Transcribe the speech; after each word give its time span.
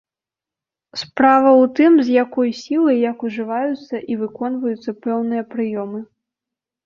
Справа 1.01 1.49
ў 1.61 1.65
тым, 1.79 1.91
з 2.07 2.15
якой 2.23 2.49
сілай, 2.61 2.97
як 3.11 3.17
ужываюцца 3.29 3.95
і 4.13 4.19
выконваюцца 4.21 4.91
пэўныя 5.07 5.43
прыёмы. 5.55 5.99